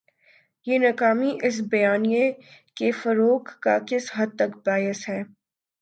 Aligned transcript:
یہ 0.67 0.79
ناکامی 0.79 1.31
اس 1.43 1.59
بیانیے 1.71 2.31
کے 2.75 2.91
فروغ 2.91 3.41
کا 3.59 3.77
کس 3.87 4.11
حد 4.15 4.35
تک 4.35 4.57
باعث 4.65 5.07
ہے؟ 5.09 5.21